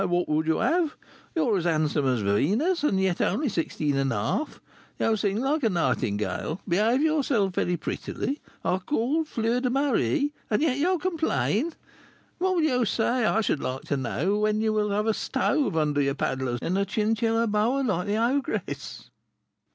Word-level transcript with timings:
Why, 0.01 0.05
what 0.07 0.27
would 0.29 0.47
you 0.47 0.57
have? 0.57 0.95
You 1.35 1.47
are 1.47 1.57
as 1.59 1.65
handsome 1.65 2.07
as 2.07 2.23
a 2.23 2.25
Venus, 2.33 2.83
and 2.83 2.99
yet 2.99 3.21
only 3.21 3.47
sixteen 3.47 3.97
and 3.97 4.11
a 4.11 4.15
half; 4.15 4.59
you 4.97 5.15
sing 5.15 5.39
like 5.41 5.61
a 5.61 5.69
nightingale, 5.69 6.59
behave 6.67 7.03
yourself 7.03 7.53
very 7.53 7.77
prettily, 7.77 8.41
are 8.65 8.79
called 8.79 9.27
Fleur 9.27 9.59
de 9.61 9.69
Marie, 9.69 10.33
and 10.49 10.63
yet 10.63 10.79
you 10.79 10.97
complain! 10.97 11.73
What 12.39 12.55
will 12.55 12.63
you 12.63 12.83
say, 12.83 13.25
I 13.27 13.41
should 13.41 13.59
like 13.59 13.83
to 13.89 13.97
know, 13.97 14.39
when 14.39 14.59
you 14.59 14.73
will 14.73 14.89
have 14.89 15.05
a 15.05 15.13
stove 15.13 15.77
under 15.77 16.01
your 16.01 16.15
'paddlers,' 16.15 16.61
and 16.63 16.79
a 16.79 16.85
chinchilla 16.85 17.45
boa, 17.45 17.81
like 17.83 18.07
the 18.07 18.17
ogress?" 18.17 19.11